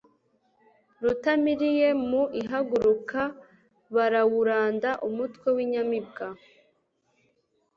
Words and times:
Rutamiriye 1.03 1.87
mu 2.09 2.23
ihagurukaBarawuranda 2.41 4.89
umutwe 5.07 5.47
w' 5.55 5.61
inyamibwa 5.65 6.27